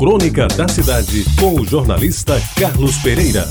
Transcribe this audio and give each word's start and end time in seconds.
Crônica 0.00 0.48
da 0.48 0.66
Cidade, 0.66 1.26
com 1.38 1.60
o 1.60 1.66
jornalista 1.66 2.40
Carlos 2.58 2.96
Pereira. 3.02 3.46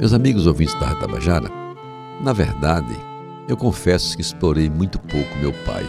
Meus 0.00 0.14
amigos 0.14 0.46
ouvintes 0.46 0.72
da 0.80 0.94
Tabajara, 0.94 1.50
na 2.22 2.32
verdade, 2.32 2.96
eu 3.46 3.58
confesso 3.58 4.16
que 4.16 4.22
explorei 4.22 4.70
muito 4.70 4.98
pouco 4.98 5.36
meu 5.36 5.52
pai, 5.66 5.84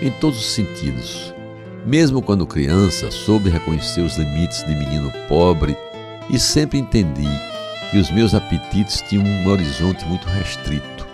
em 0.00 0.12
todos 0.20 0.38
os 0.38 0.52
sentidos. 0.52 1.34
Mesmo 1.84 2.22
quando 2.22 2.46
criança, 2.46 3.10
soube 3.10 3.50
reconhecer 3.50 4.02
os 4.02 4.16
limites 4.16 4.62
de 4.62 4.76
menino 4.76 5.12
pobre 5.28 5.76
e 6.30 6.38
sempre 6.38 6.78
entendi 6.78 7.26
que 7.90 7.98
os 7.98 8.08
meus 8.08 8.36
apetites 8.36 9.02
tinham 9.08 9.24
um 9.24 9.48
horizonte 9.48 10.04
muito 10.04 10.28
restrito. 10.28 11.08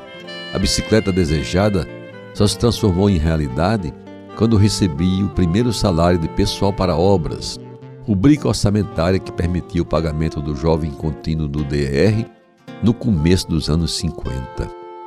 A 0.52 0.58
bicicleta 0.58 1.10
desejada 1.10 1.88
só 2.34 2.46
se 2.46 2.58
transformou 2.58 3.08
em 3.08 3.16
realidade 3.16 3.94
quando 4.36 4.56
recebi 4.56 5.22
o 5.22 5.28
primeiro 5.28 5.72
salário 5.72 6.18
de 6.18 6.28
pessoal 6.28 6.72
para 6.72 6.96
obras, 6.96 7.58
rubrica 8.06 8.48
orçamentária 8.48 9.18
que 9.18 9.32
permitia 9.32 9.82
o 9.82 9.86
pagamento 9.86 10.40
do 10.40 10.54
jovem 10.54 10.90
contínuo 10.90 11.48
do 11.48 11.64
DR 11.64 12.26
no 12.82 12.92
começo 12.92 13.48
dos 13.48 13.68
anos 13.68 13.96
50. 13.96 14.34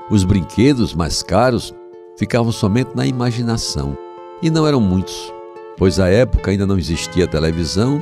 Os 0.09 0.23
brinquedos 0.23 0.94
mais 0.94 1.22
caros 1.22 1.73
ficavam 2.17 2.52
somente 2.52 2.95
na 2.95 3.05
imaginação 3.05 3.98
e 4.41 4.50
não 4.50 4.66
eram 4.66 4.80
muitos, 4.80 5.31
pois 5.78 6.00
à 6.00 6.08
época 6.08 6.52
ainda 6.52 6.66
não 6.66 6.78
existia 6.78 7.28
televisão 7.28 8.02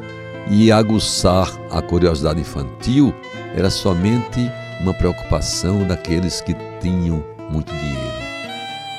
e 0.50 0.72
aguçar 0.72 1.52
a 1.72 1.82
curiosidade 1.82 2.40
infantil 2.40 3.14
era 3.56 3.70
somente 3.70 4.40
uma 4.80 4.94
preocupação 4.94 5.86
daqueles 5.88 6.40
que 6.42 6.56
tinham 6.80 7.24
muito 7.50 7.74
dinheiro 7.74 8.25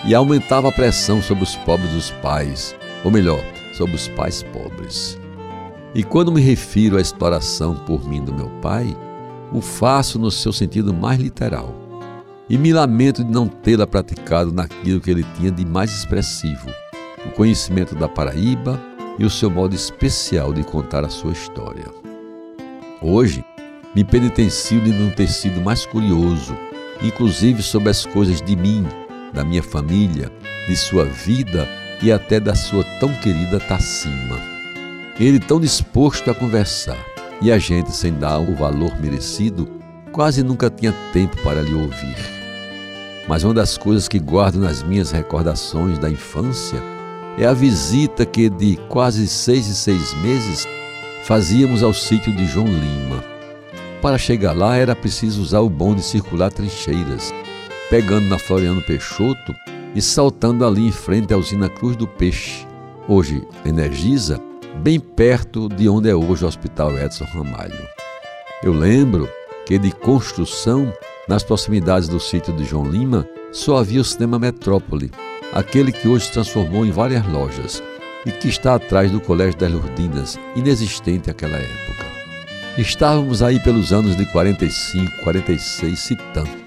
e 0.06 0.14
aumentava 0.14 0.68
a 0.68 0.72
pressão 0.72 1.20
sobre 1.20 1.42
os 1.42 1.56
pobres 1.56 1.90
dos 1.90 2.10
pais, 2.22 2.76
ou 3.04 3.10
melhor, 3.10 3.42
sobre 3.74 3.96
os 3.96 4.06
pais 4.08 4.42
pobres. 4.44 5.18
E 5.94 6.04
quando 6.04 6.30
me 6.30 6.40
refiro 6.40 6.96
à 6.96 7.00
exploração 7.00 7.74
por 7.74 8.08
mim 8.08 8.24
do 8.24 8.32
meu 8.32 8.48
pai, 8.62 8.96
o 9.52 9.60
faço 9.60 10.18
no 10.18 10.30
seu 10.30 10.52
sentido 10.52 10.94
mais 10.94 11.18
literal. 11.18 11.74
E 12.48 12.56
me 12.56 12.72
lamento 12.72 13.24
de 13.24 13.30
não 13.30 13.48
tê-la 13.48 13.86
praticado 13.86 14.52
naquilo 14.52 15.00
que 15.00 15.10
ele 15.10 15.26
tinha 15.36 15.50
de 15.50 15.64
mais 15.64 15.90
expressivo, 15.90 16.70
o 17.24 17.30
conhecimento 17.30 17.96
da 17.96 18.08
Paraíba 18.08 18.80
e 19.18 19.24
o 19.24 19.30
seu 19.30 19.50
modo 19.50 19.74
especial 19.74 20.52
de 20.52 20.62
contar 20.62 21.04
a 21.04 21.08
sua 21.08 21.32
história. 21.32 21.86
Hoje, 23.02 23.44
me 23.94 24.04
penitencio 24.04 24.80
de 24.80 24.92
não 24.92 25.10
ter 25.10 25.26
sido 25.26 25.60
mais 25.60 25.84
curioso, 25.84 26.56
inclusive 27.02 27.60
sobre 27.62 27.90
as 27.90 28.06
coisas 28.06 28.40
de 28.40 28.54
mim 28.54 28.86
da 29.32 29.44
minha 29.44 29.62
família, 29.62 30.30
de 30.68 30.76
sua 30.76 31.04
vida 31.04 31.68
e 32.02 32.12
até 32.12 32.38
da 32.38 32.54
sua 32.54 32.84
tão 33.00 33.12
querida 33.14 33.60
Tacima. 33.60 34.38
Ele 35.18 35.38
tão 35.38 35.60
disposto 35.60 36.30
a 36.30 36.34
conversar 36.34 36.98
e 37.40 37.50
a 37.50 37.58
gente, 37.58 37.90
sem 37.92 38.12
dar 38.12 38.38
o 38.38 38.54
valor 38.54 38.98
merecido, 39.00 39.68
quase 40.12 40.42
nunca 40.42 40.70
tinha 40.70 40.94
tempo 41.12 41.36
para 41.42 41.62
lhe 41.62 41.74
ouvir. 41.74 42.16
Mas 43.28 43.44
uma 43.44 43.54
das 43.54 43.76
coisas 43.76 44.08
que 44.08 44.18
guardo 44.18 44.56
nas 44.56 44.82
minhas 44.82 45.10
recordações 45.10 45.98
da 45.98 46.08
infância 46.10 46.82
é 47.38 47.46
a 47.46 47.52
visita 47.52 48.24
que, 48.24 48.48
de 48.48 48.76
quase 48.88 49.26
seis 49.26 49.66
e 49.66 49.74
seis 49.74 50.14
meses, 50.22 50.66
fazíamos 51.24 51.82
ao 51.82 51.92
sítio 51.92 52.34
de 52.34 52.46
João 52.46 52.68
Lima. 52.68 53.22
Para 54.00 54.16
chegar 54.16 54.52
lá 54.52 54.76
era 54.76 54.94
preciso 54.94 55.42
usar 55.42 55.60
o 55.60 55.68
bonde 55.68 56.02
circular 56.02 56.50
trincheiras 56.50 57.32
pegando 57.90 58.28
na 58.28 58.38
Floriano 58.38 58.82
Peixoto 58.82 59.54
e 59.94 60.02
saltando 60.02 60.66
ali 60.66 60.86
em 60.86 60.92
frente 60.92 61.32
à 61.32 61.36
usina 61.36 61.68
Cruz 61.68 61.96
do 61.96 62.06
Peixe, 62.06 62.66
hoje 63.08 63.42
Energisa, 63.64 64.40
bem 64.82 65.00
perto 65.00 65.68
de 65.68 65.88
onde 65.88 66.08
é 66.10 66.14
hoje 66.14 66.44
o 66.44 66.48
Hospital 66.48 66.98
Edson 66.98 67.24
Ramalho. 67.24 67.88
Eu 68.62 68.72
lembro 68.72 69.28
que 69.64 69.78
de 69.78 69.90
construção, 69.90 70.92
nas 71.28 71.42
proximidades 71.42 72.08
do 72.08 72.20
sítio 72.20 72.52
de 72.54 72.64
João 72.64 72.90
Lima, 72.90 73.26
só 73.52 73.78
havia 73.78 74.00
o 74.00 74.04
Cinema 74.04 74.38
Metrópole, 74.38 75.10
aquele 75.52 75.92
que 75.92 76.08
hoje 76.08 76.26
se 76.26 76.32
transformou 76.32 76.84
em 76.84 76.90
várias 76.90 77.26
lojas 77.26 77.82
e 78.24 78.32
que 78.32 78.48
está 78.48 78.74
atrás 78.74 79.10
do 79.10 79.20
Colégio 79.20 79.58
das 79.58 79.72
Lourdinas, 79.72 80.38
inexistente 80.54 81.28
naquela 81.28 81.56
época. 81.56 82.06
Estávamos 82.76 83.42
aí 83.42 83.58
pelos 83.60 83.92
anos 83.92 84.16
de 84.16 84.26
45, 84.26 85.22
46, 85.22 85.98
se 85.98 86.16
tanto 86.34 86.65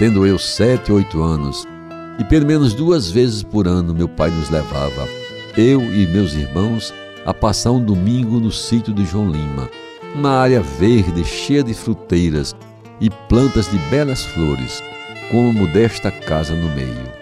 tendo 0.00 0.26
eu 0.26 0.38
sete, 0.38 0.90
oito 0.90 1.22
anos, 1.22 1.68
e 2.18 2.24
pelo 2.24 2.46
menos 2.46 2.72
duas 2.72 3.10
vezes 3.10 3.42
por 3.42 3.68
ano 3.68 3.92
meu 3.92 4.08
pai 4.08 4.30
nos 4.30 4.48
levava, 4.48 5.06
eu 5.58 5.82
e 5.82 6.06
meus 6.06 6.32
irmãos, 6.32 6.94
a 7.26 7.34
passar 7.34 7.72
um 7.72 7.84
domingo 7.84 8.40
no 8.40 8.50
sítio 8.50 8.94
de 8.94 9.04
João 9.04 9.30
Lima, 9.30 9.68
uma 10.14 10.30
área 10.30 10.62
verde 10.62 11.22
cheia 11.22 11.62
de 11.62 11.74
fruteiras 11.74 12.56
e 12.98 13.10
plantas 13.10 13.70
de 13.70 13.76
belas 13.90 14.24
flores, 14.24 14.82
com 15.30 15.50
uma 15.50 15.60
modesta 15.60 16.10
casa 16.10 16.54
no 16.54 16.74
meio. 16.74 17.12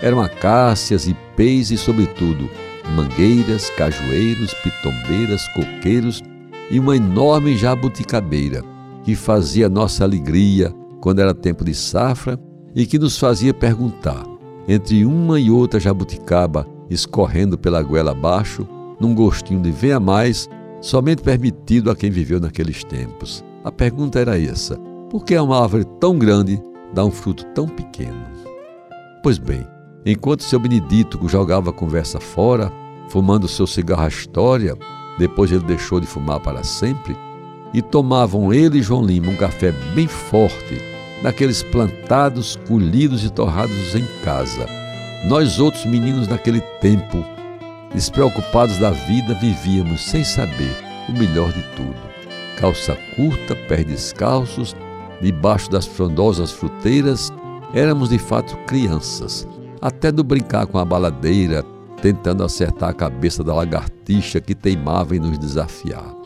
Eram 0.00 0.20
acácias, 0.20 1.08
ipês 1.08 1.72
e, 1.72 1.76
sobretudo, 1.76 2.48
mangueiras, 2.94 3.70
cajueiros, 3.70 4.54
pitombeiras, 4.62 5.48
coqueiros 5.48 6.22
e 6.70 6.78
uma 6.78 6.94
enorme 6.94 7.56
jabuticabeira 7.56 8.62
que 9.02 9.16
fazia 9.16 9.68
nossa 9.68 10.04
alegria 10.04 10.72
quando 11.00 11.20
era 11.20 11.34
tempo 11.34 11.64
de 11.64 11.74
safra 11.74 12.38
e 12.74 12.86
que 12.86 12.98
nos 12.98 13.18
fazia 13.18 13.54
perguntar, 13.54 14.24
entre 14.68 15.04
uma 15.04 15.40
e 15.40 15.50
outra 15.50 15.80
jabuticaba 15.80 16.66
escorrendo 16.88 17.56
pela 17.56 17.82
goela 17.82 18.10
abaixo, 18.10 18.66
num 19.00 19.14
gostinho 19.14 19.60
de 19.60 19.70
ver 19.70 19.92
a 19.92 20.00
mais, 20.00 20.48
somente 20.80 21.22
permitido 21.22 21.90
a 21.90 21.96
quem 21.96 22.10
viveu 22.10 22.40
naqueles 22.40 22.84
tempos. 22.84 23.44
A 23.64 23.72
pergunta 23.72 24.18
era 24.18 24.38
essa: 24.38 24.76
por 25.08 25.24
que 25.24 25.36
uma 25.38 25.62
árvore 25.62 25.84
tão 25.98 26.18
grande 26.18 26.60
dá 26.92 27.04
um 27.04 27.10
fruto 27.10 27.44
tão 27.54 27.66
pequeno? 27.66 28.24
Pois 29.22 29.38
bem, 29.38 29.66
enquanto 30.04 30.42
seu 30.42 30.58
Benedito 30.58 31.18
jogava 31.28 31.70
a 31.70 31.74
conversa 31.74 32.18
fora, 32.18 32.72
fumando 33.08 33.48
seu 33.48 33.66
cigarro 33.66 34.06
História, 34.08 34.76
depois 35.18 35.52
ele 35.52 35.64
deixou 35.64 36.00
de 36.00 36.06
fumar 36.06 36.40
para 36.40 36.64
sempre, 36.64 37.16
e 37.72 37.82
tomavam 37.82 38.52
ele 38.52 38.78
e 38.78 38.82
João 38.82 39.04
Lima 39.04 39.30
um 39.30 39.36
café 39.36 39.72
bem 39.94 40.06
forte, 40.06 40.89
daqueles 41.22 41.62
plantados, 41.62 42.56
colhidos 42.66 43.24
e 43.24 43.30
torrados 43.30 43.94
em 43.94 44.04
casa. 44.24 44.66
Nós 45.26 45.58
outros 45.58 45.84
meninos 45.84 46.26
daquele 46.26 46.60
tempo, 46.80 47.24
despreocupados 47.94 48.78
da 48.78 48.90
vida, 48.90 49.34
vivíamos 49.34 50.02
sem 50.02 50.24
saber 50.24 50.74
o 51.08 51.12
melhor 51.12 51.52
de 51.52 51.62
tudo. 51.76 52.10
Calça 52.56 52.96
curta, 53.16 53.54
pés 53.68 53.84
descalços, 53.84 54.74
debaixo 55.20 55.70
das 55.70 55.86
frondosas 55.86 56.50
fruteiras, 56.50 57.32
éramos 57.74 58.08
de 58.08 58.18
fato 58.18 58.56
crianças, 58.66 59.46
até 59.80 60.10
do 60.10 60.24
brincar 60.24 60.66
com 60.66 60.78
a 60.78 60.84
baladeira, 60.84 61.62
tentando 62.00 62.42
acertar 62.42 62.90
a 62.90 62.94
cabeça 62.94 63.44
da 63.44 63.54
lagartixa 63.54 64.40
que 64.40 64.54
teimava 64.54 65.14
em 65.14 65.20
nos 65.20 65.38
desafiar 65.38 66.20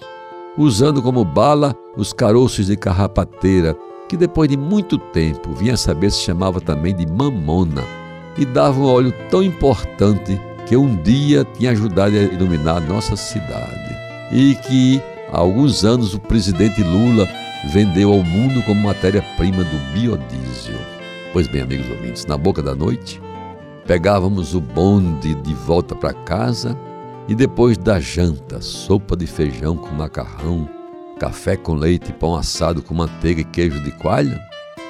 usando 0.57 1.03
como 1.03 1.25
bala 1.25 1.75
os 1.97 2.13
caroços 2.13 2.67
de 2.67 2.77
carrapateira, 2.77 3.77
que 4.15 4.19
depois 4.19 4.49
de 4.49 4.57
muito 4.57 4.97
tempo 4.97 5.53
vinha 5.53 5.77
saber 5.77 6.09
se 6.09 6.21
chamava 6.21 6.61
também 6.61 6.95
de 6.95 7.05
mamona, 7.05 7.83
e 8.39 8.45
dava 8.45 8.79
um 8.79 8.85
óleo 8.85 9.13
tão 9.29 9.43
importante 9.43 10.41
que 10.67 10.77
um 10.77 10.95
dia 11.03 11.45
tinha 11.45 11.73
ajudado 11.73 12.15
a 12.15 12.23
iluminar 12.23 12.81
nossa 12.81 13.17
cidade, 13.17 13.97
e 14.31 14.55
que 14.55 15.03
há 15.33 15.39
alguns 15.39 15.85
anos 15.85 16.15
o 16.15 16.21
presidente 16.21 16.81
Lula 16.81 17.29
vendeu 17.73 18.13
ao 18.13 18.23
mundo 18.23 18.63
como 18.63 18.85
matéria-prima 18.85 19.65
do 19.65 19.93
biodiesel. 19.93 20.79
Pois 21.33 21.49
bem, 21.49 21.63
amigos 21.63 21.91
ouvintes, 21.91 22.25
na 22.25 22.39
boca 22.39 22.63
da 22.63 22.73
noite, 22.73 23.21
pegávamos 23.85 24.55
o 24.55 24.61
bonde 24.61 25.35
de 25.35 25.55
volta 25.55 25.97
para 25.97 26.15
casa 26.15 26.79
e 27.27 27.35
depois 27.35 27.77
da 27.77 27.99
janta, 27.99 28.61
sopa 28.61 29.17
de 29.17 29.27
feijão 29.27 29.77
com 29.77 29.93
macarrão, 29.93 30.69
café 31.25 31.57
com 31.57 31.73
leite 31.73 32.11
e 32.11 32.13
pão 32.13 32.37
assado 32.37 32.83
com 32.83 32.93
manteiga 32.93 33.41
e 33.41 33.45
queijo 33.45 33.81
de 33.81 33.91
coalho, 33.93 34.39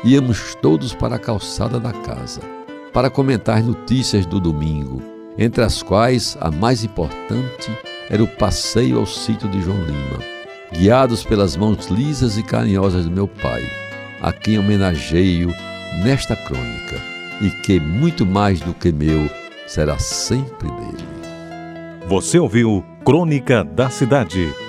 íamos 0.03 0.57
todos 0.61 0.93
para 0.93 1.15
a 1.15 1.19
calçada 1.19 1.79
da 1.79 1.93
casa, 1.93 2.41
para 2.93 3.09
comentar 3.09 3.63
notícias 3.63 4.27
do 4.27 4.41
domingo, 4.41 5.01
entre 5.39 5.63
as 5.63 5.81
quais 5.81 6.37
a 6.41 6.51
mais 6.51 6.83
importante 6.83 7.71
era 8.11 8.21
o 8.21 8.27
passeio 8.27 8.99
ao 8.99 9.07
sítio 9.07 9.49
de 9.49 9.63
João 9.63 9.81
Lima, 9.85 10.19
guiados 10.73 11.23
pelas 11.23 11.57
mãos 11.57 11.87
lisas 11.87 12.37
e 12.37 12.43
carinhosas 12.43 13.05
do 13.05 13.13
meu 13.13 13.29
pai, 13.29 13.63
a 14.21 14.33
quem 14.33 14.59
homenageio 14.59 15.55
nesta 16.03 16.35
crônica, 16.35 17.01
e 17.43 17.51
que 17.63 17.79
muito 17.79 18.27
mais 18.27 18.59
do 18.59 18.75
que 18.75 18.91
meu 18.91 19.31
será 19.69 20.01
sempre 20.01 20.69
dele. 20.69 21.05
Você 22.09 22.41
ouviu 22.41 22.85
Crônica 23.05 23.63
da 23.63 23.89
Cidade 23.89 24.53